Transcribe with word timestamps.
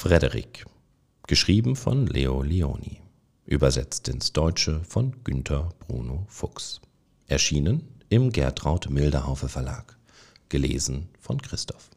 Frederik, 0.00 0.64
geschrieben 1.26 1.74
von 1.74 2.06
Leo 2.06 2.44
Leoni, 2.44 3.00
übersetzt 3.46 4.06
ins 4.06 4.32
Deutsche 4.32 4.80
von 4.84 5.24
Günter 5.24 5.70
Bruno 5.80 6.24
Fuchs. 6.28 6.80
Erschienen 7.26 7.82
im 8.08 8.30
Gertraud 8.30 8.90
Milderhaufe 8.90 9.48
Verlag. 9.48 9.98
Gelesen 10.48 11.08
von 11.18 11.42
Christoph. 11.42 11.90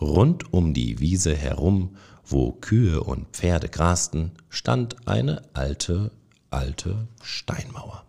Rund 0.00 0.54
um 0.54 0.72
die 0.72 1.00
Wiese 1.00 1.36
herum, 1.36 1.98
wo 2.24 2.52
Kühe 2.52 3.02
und 3.02 3.36
Pferde 3.36 3.68
grasten, 3.68 4.32
stand 4.48 5.06
eine 5.06 5.42
alte, 5.52 6.12
alte 6.48 7.08
Steinmauer. 7.22 8.06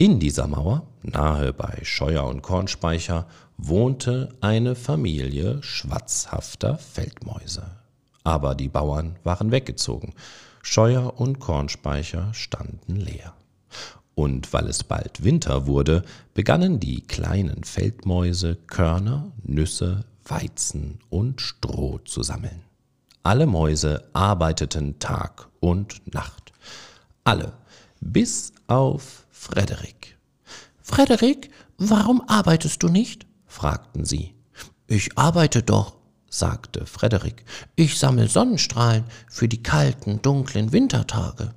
In 0.00 0.18
dieser 0.18 0.46
Mauer, 0.46 0.86
nahe 1.02 1.52
bei 1.52 1.80
Scheuer 1.82 2.26
und 2.26 2.40
Kornspeicher, 2.40 3.26
wohnte 3.58 4.30
eine 4.40 4.74
Familie 4.74 5.62
schwatzhafter 5.62 6.78
Feldmäuse. 6.78 7.64
Aber 8.24 8.54
die 8.54 8.70
Bauern 8.70 9.16
waren 9.24 9.50
weggezogen, 9.50 10.14
Scheuer 10.62 11.20
und 11.20 11.38
Kornspeicher 11.38 12.32
standen 12.32 12.96
leer. 12.96 13.34
Und 14.14 14.50
weil 14.54 14.68
es 14.68 14.84
bald 14.84 15.22
Winter 15.22 15.66
wurde, 15.66 16.02
begannen 16.32 16.80
die 16.80 17.02
kleinen 17.02 17.62
Feldmäuse 17.62 18.56
Körner, 18.68 19.30
Nüsse, 19.42 20.06
Weizen 20.24 20.98
und 21.10 21.42
Stroh 21.42 21.98
zu 22.06 22.22
sammeln. 22.22 22.62
Alle 23.22 23.44
Mäuse 23.44 24.04
arbeiteten 24.14 24.98
Tag 24.98 25.50
und 25.60 26.14
Nacht. 26.14 26.54
Alle, 27.22 27.52
bis 28.00 28.54
auf 28.66 29.26
Frederik. 29.40 30.18
Frederik, 30.82 31.50
warum 31.78 32.20
arbeitest 32.28 32.82
du 32.82 32.88
nicht? 32.88 33.26
fragten 33.46 34.04
sie. 34.04 34.34
Ich 34.86 35.16
arbeite 35.16 35.62
doch, 35.62 35.96
sagte 36.28 36.84
Frederik. 36.84 37.46
Ich 37.74 37.98
sammle 37.98 38.28
Sonnenstrahlen 38.28 39.04
für 39.30 39.48
die 39.48 39.62
kalten, 39.62 40.20
dunklen 40.20 40.72
Wintertage. 40.72 41.54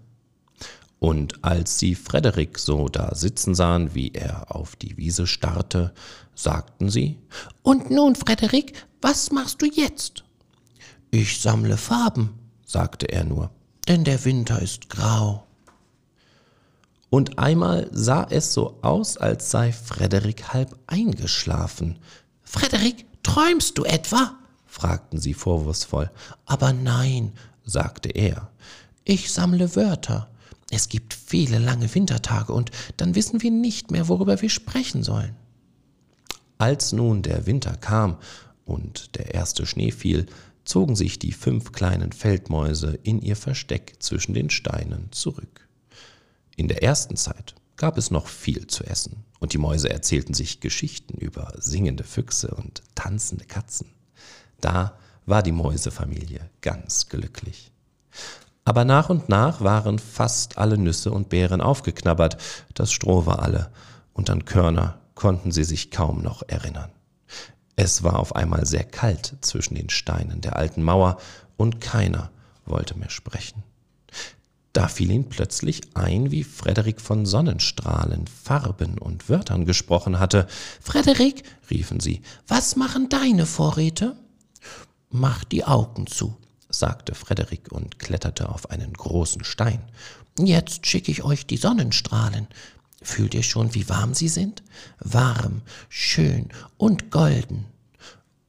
Und 0.99 1.43
als 1.43 1.77
sie 1.77 1.95
Frederik 1.95 2.57
so 2.57 2.87
da 2.87 3.13
sitzen 3.15 3.53
sahen, 3.53 3.93
wie 3.93 4.11
er 4.13 4.55
auf 4.55 4.77
die 4.77 4.95
Wiese 4.95 5.27
starrte, 5.27 5.93
sagten 6.35 6.89
sie 6.89 7.19
Und 7.63 7.91
nun, 7.91 8.15
Frederik, 8.15 8.87
was 9.01 9.29
machst 9.29 9.61
du 9.61 9.65
jetzt? 9.65 10.23
Ich 11.11 11.41
sammle 11.41 11.75
Farben, 11.75 12.39
sagte 12.65 13.11
er 13.11 13.25
nur, 13.25 13.51
denn 13.89 14.05
der 14.05 14.23
Winter 14.23 14.61
ist 14.61 14.89
grau. 14.89 15.45
Und 17.13 17.37
einmal 17.37 17.91
sah 17.91 18.25
es 18.31 18.53
so 18.53 18.79
aus, 18.81 19.17
als 19.17 19.51
sei 19.51 19.71
Frederik 19.71 20.51
halb 20.51 20.75
eingeschlafen. 20.87 21.99
Frederik, 22.41 23.05
träumst 23.21 23.77
du 23.77 23.83
etwa? 23.83 24.35
fragten 24.65 25.19
sie 25.19 25.35
vorwurfsvoll. 25.35 26.09
Aber 26.47 26.73
nein, 26.73 27.33
sagte 27.63 28.09
er. 28.09 28.49
Ich 29.03 29.31
sammle 29.31 29.75
Wörter. 29.75 30.31
Es 30.71 30.89
gibt 30.89 31.13
viele 31.13 31.59
lange 31.59 31.93
Wintertage 31.93 32.51
und 32.51 32.71
dann 32.97 33.13
wissen 33.13 33.43
wir 33.43 33.51
nicht 33.51 33.91
mehr, 33.91 34.07
worüber 34.07 34.41
wir 34.41 34.49
sprechen 34.49 35.03
sollen. 35.03 35.35
Als 36.57 36.93
nun 36.93 37.21
der 37.21 37.45
Winter 37.45 37.77
kam 37.77 38.17
und 38.65 39.15
der 39.17 39.35
erste 39.35 39.67
Schnee 39.67 39.91
fiel, 39.91 40.25
zogen 40.65 40.95
sich 40.95 41.19
die 41.19 41.31
fünf 41.31 41.73
kleinen 41.73 42.11
Feldmäuse 42.11 42.97
in 43.03 43.21
ihr 43.21 43.35
Versteck 43.35 43.97
zwischen 43.99 44.33
den 44.33 44.49
Steinen 44.49 45.11
zurück. 45.11 45.63
In 46.55 46.67
der 46.67 46.83
ersten 46.83 47.15
Zeit 47.15 47.55
gab 47.77 47.97
es 47.97 48.11
noch 48.11 48.27
viel 48.27 48.67
zu 48.67 48.83
essen, 48.83 49.25
und 49.39 49.53
die 49.53 49.57
Mäuse 49.57 49.89
erzählten 49.89 50.33
sich 50.33 50.59
Geschichten 50.59 51.17
über 51.17 51.53
singende 51.57 52.03
Füchse 52.03 52.49
und 52.55 52.83
tanzende 52.95 53.45
Katzen. 53.45 53.87
Da 54.61 54.97
war 55.25 55.41
die 55.41 55.51
Mäusefamilie 55.51 56.49
ganz 56.61 57.07
glücklich. 57.09 57.71
Aber 58.65 58.85
nach 58.85 59.09
und 59.09 59.27
nach 59.29 59.61
waren 59.61 59.99
fast 59.99 60.57
alle 60.57 60.77
Nüsse 60.77 61.11
und 61.11 61.29
Beeren 61.29 61.59
aufgeknabbert, 61.59 62.37
das 62.73 62.91
Stroh 62.93 63.25
war 63.25 63.39
alle, 63.39 63.71
und 64.13 64.29
an 64.29 64.45
Körner 64.45 64.99
konnten 65.15 65.51
sie 65.51 65.63
sich 65.63 65.91
kaum 65.91 66.21
noch 66.21 66.43
erinnern. 66.47 66.91
Es 67.75 68.03
war 68.03 68.19
auf 68.19 68.35
einmal 68.35 68.65
sehr 68.65 68.83
kalt 68.83 69.35
zwischen 69.41 69.75
den 69.75 69.89
Steinen 69.89 70.41
der 70.41 70.55
alten 70.55 70.83
Mauer, 70.83 71.17
und 71.57 71.81
keiner 71.81 72.31
wollte 72.65 72.97
mehr 72.97 73.09
sprechen. 73.09 73.63
Da 74.73 74.87
fiel 74.87 75.11
ihm 75.11 75.29
plötzlich 75.29 75.81
ein, 75.93 76.31
wie 76.31 76.43
Frederik 76.43 76.99
von 76.99 77.27
Sonnenstrahlen, 77.27 78.25
Farben 78.25 78.97
und 78.97 79.29
Wörtern 79.29 79.65
gesprochen 79.65 80.17
hatte. 80.19 80.47
Frederik, 80.81 81.43
riefen 81.69 81.99
sie, 81.99 82.23
was 82.47 82.75
machen 82.75 83.07
deine 83.07 83.45
Vorräte? 83.45 84.17
Mach 85.11 85.43
die 85.43 85.63
Augen 85.63 86.07
zu, 86.07 86.35
sagte 86.69 87.13
Frederik 87.13 87.71
und 87.71 87.99
kletterte 87.99 88.49
auf 88.49 88.71
einen 88.71 88.93
großen 88.93 89.43
Stein. 89.43 89.83
Jetzt 90.39 90.87
schicke 90.87 91.11
ich 91.11 91.23
euch 91.23 91.45
die 91.45 91.57
Sonnenstrahlen. 91.57 92.47
Fühlt 93.03 93.35
ihr 93.35 93.43
schon, 93.43 93.75
wie 93.75 93.87
warm 93.89 94.15
sie 94.15 94.29
sind? 94.29 94.63
Warm, 94.97 95.61
schön 95.87 96.49
und 96.77 97.11
golden. 97.11 97.65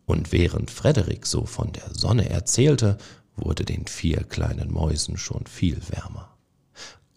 Und 0.06 0.32
während 0.32 0.70
Frederik 0.70 1.26
so 1.26 1.44
von 1.44 1.72
der 1.72 1.92
Sonne 1.92 2.30
erzählte, 2.30 2.96
wurde 3.36 3.64
den 3.64 3.86
vier 3.86 4.24
kleinen 4.24 4.72
Mäusen 4.72 5.16
schon 5.16 5.46
viel 5.46 5.80
wärmer. 5.88 6.36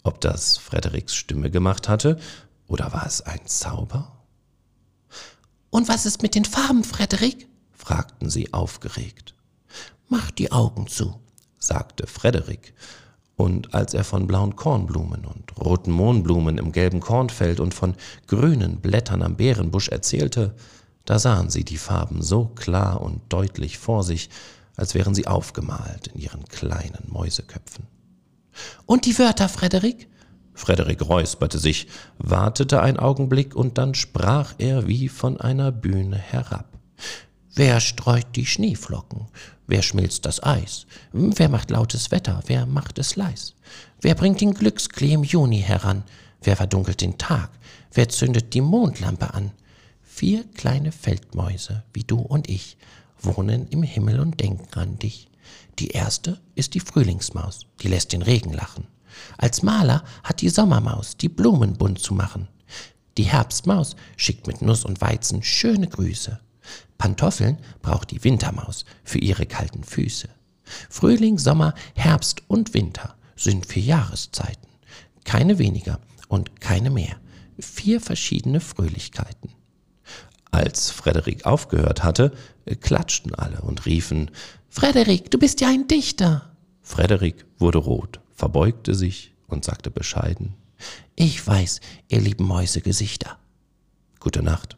Ob 0.02 0.20
das 0.20 0.56
Frederiks 0.56 1.14
Stimme 1.14 1.50
gemacht 1.50 1.88
hatte, 1.88 2.18
oder 2.66 2.92
war 2.92 3.06
es 3.06 3.22
ein 3.22 3.46
Zauber? 3.46 4.24
Und 5.70 5.88
was 5.88 6.06
ist 6.06 6.22
mit 6.22 6.34
den 6.34 6.44
Farben, 6.44 6.84
Frederik? 6.84 7.48
fragten 7.72 8.30
sie 8.30 8.52
aufgeregt. 8.52 9.34
Mach 10.08 10.30
die 10.30 10.52
Augen 10.52 10.86
zu, 10.86 11.20
sagte 11.58 12.06
Frederik, 12.06 12.74
und 13.36 13.72
als 13.72 13.94
er 13.94 14.02
von 14.02 14.26
blauen 14.26 14.56
Kornblumen 14.56 15.24
und 15.24 15.56
roten 15.58 15.92
Mohnblumen 15.92 16.58
im 16.58 16.72
gelben 16.72 16.98
Kornfeld 16.98 17.60
und 17.60 17.72
von 17.72 17.94
grünen 18.26 18.80
Blättern 18.80 19.22
am 19.22 19.36
Beerenbusch 19.36 19.88
erzählte, 19.88 20.56
da 21.04 21.18
sahen 21.20 21.48
sie 21.48 21.64
die 21.64 21.78
Farben 21.78 22.20
so 22.20 22.46
klar 22.46 23.00
und 23.00 23.22
deutlich 23.28 23.78
vor 23.78 24.02
sich, 24.02 24.28
als 24.78 24.94
wären 24.94 25.14
sie 25.14 25.26
aufgemalt 25.26 26.06
in 26.08 26.20
ihren 26.20 26.44
kleinen 26.46 27.04
Mäuseköpfen. 27.08 27.86
Und 28.86 29.04
die 29.04 29.18
Wörter, 29.18 29.48
Frederik? 29.48 30.08
Frederik 30.54 31.06
räusperte 31.06 31.58
sich, 31.58 31.88
wartete 32.18 32.80
einen 32.80 32.98
Augenblick 32.98 33.54
und 33.54 33.78
dann 33.78 33.94
sprach 33.94 34.54
er 34.58 34.88
wie 34.88 35.08
von 35.08 35.40
einer 35.40 35.70
Bühne 35.70 36.16
herab. 36.16 36.66
Wer 37.54 37.80
streut 37.80 38.36
die 38.36 38.46
Schneeflocken? 38.46 39.26
Wer 39.66 39.82
schmilzt 39.82 40.26
das 40.26 40.42
Eis? 40.42 40.86
Wer 41.12 41.48
macht 41.48 41.70
lautes 41.70 42.10
Wetter? 42.10 42.42
Wer 42.46 42.66
macht 42.66 42.98
es 42.98 43.16
leis? 43.16 43.54
Wer 44.00 44.14
bringt 44.14 44.40
den 44.40 44.54
Glücksklee 44.54 45.12
im 45.12 45.24
Juni 45.24 45.60
heran? 45.60 46.04
Wer 46.42 46.56
verdunkelt 46.56 47.00
den 47.00 47.18
Tag? 47.18 47.50
Wer 47.92 48.08
zündet 48.08 48.54
die 48.54 48.60
Mondlampe 48.60 49.34
an? 49.34 49.50
Vier 50.02 50.44
kleine 50.54 50.92
Feldmäuse, 50.92 51.84
wie 51.92 52.04
du 52.04 52.18
und 52.18 52.48
ich, 52.48 52.76
wohnen 53.20 53.66
im 53.68 53.82
Himmel 53.82 54.20
und 54.20 54.40
denken 54.40 54.78
an 54.78 54.98
dich. 54.98 55.28
Die 55.78 55.88
erste 55.88 56.40
ist 56.54 56.74
die 56.74 56.80
Frühlingsmaus, 56.80 57.66
die 57.80 57.88
lässt 57.88 58.12
den 58.12 58.22
Regen 58.22 58.52
lachen. 58.52 58.86
Als 59.36 59.62
Maler 59.62 60.04
hat 60.22 60.40
die 60.40 60.48
Sommermaus 60.48 61.16
die 61.16 61.28
Blumen 61.28 61.74
bunt 61.74 61.98
zu 61.98 62.14
machen. 62.14 62.48
Die 63.16 63.24
Herbstmaus 63.24 63.96
schickt 64.16 64.46
mit 64.46 64.62
Nuss 64.62 64.84
und 64.84 65.00
Weizen 65.00 65.42
schöne 65.42 65.88
Grüße. 65.88 66.38
Pantoffeln 66.98 67.58
braucht 67.82 68.10
die 68.10 68.22
Wintermaus 68.24 68.84
für 69.04 69.18
ihre 69.18 69.46
kalten 69.46 69.84
Füße. 69.84 70.28
Frühling, 70.90 71.38
Sommer, 71.38 71.74
Herbst 71.94 72.42
und 72.48 72.74
Winter 72.74 73.16
sind 73.36 73.66
vier 73.66 73.82
Jahreszeiten. 73.82 74.68
Keine 75.24 75.58
weniger 75.58 76.00
und 76.28 76.60
keine 76.60 76.90
mehr. 76.90 77.16
Vier 77.58 78.00
verschiedene 78.00 78.60
Fröhlichkeiten. 78.60 79.50
Als 80.58 80.90
Frederik 80.90 81.46
aufgehört 81.46 82.02
hatte, 82.02 82.32
klatschten 82.80 83.32
alle 83.32 83.60
und 83.60 83.86
riefen 83.86 84.32
Frederik, 84.68 85.30
du 85.30 85.38
bist 85.38 85.60
ja 85.60 85.68
ein 85.68 85.86
Dichter. 85.86 86.50
Frederik 86.82 87.46
wurde 87.58 87.78
rot, 87.78 88.18
verbeugte 88.34 88.96
sich 88.96 89.34
und 89.46 89.64
sagte 89.64 89.92
bescheiden 89.92 90.54
Ich 91.14 91.46
weiß, 91.46 91.80
ihr 92.08 92.20
lieben 92.20 92.44
Mäusegesichter. 92.44 93.38
Gute 94.18 94.42
Nacht. 94.42 94.77